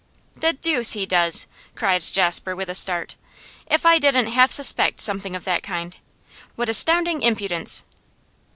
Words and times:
'The 0.35 0.53
deuce 0.53 0.93
he 0.93 1.05
does!' 1.05 1.45
cried 1.75 2.01
Jasper, 2.01 2.55
with 2.55 2.71
a 2.71 2.73
start. 2.73 3.15
'If 3.67 3.85
I 3.85 3.99
didn't 3.99 4.29
half 4.31 4.51
suspect 4.51 4.99
something 4.99 5.35
of 5.35 5.43
that 5.43 5.61
kind! 5.61 5.95
What 6.55 6.69
astounding 6.69 7.21
impudence! 7.21 7.83